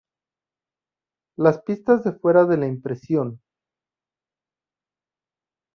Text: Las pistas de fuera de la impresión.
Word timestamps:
Las 1.37 1.61
pistas 1.61 2.03
de 2.03 2.13
fuera 2.13 2.45
de 2.45 2.57
la 2.57 2.65
impresión. 2.65 3.39